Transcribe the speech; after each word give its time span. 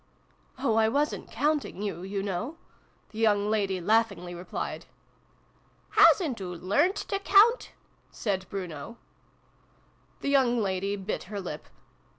Oh, 0.57 0.77
I 0.77 0.89
wasn't 0.89 1.29
counting 1.29 1.83
you, 1.83 2.01
you 2.01 2.23
know!" 2.23 2.57
the 3.11 3.19
young 3.19 3.51
lady 3.51 3.79
laughingly 3.79 4.33
replied." 4.33 4.87
Hasn't 5.91 6.41
oo 6.41 6.55
learnt 6.55 6.95
to 6.95 7.19
count?" 7.19 7.73
said 8.09 8.49
Bruno. 8.49 8.97
The 10.21 10.29
young 10.29 10.57
lady 10.59 10.95
bit 10.95 11.25
her 11.25 11.39
lip. 11.39 11.67